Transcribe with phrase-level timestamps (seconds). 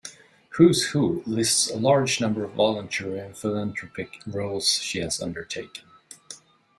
[0.57, 5.85] "Who's Who" lists a large number of voluntary and philanthropic roles she has undertaken.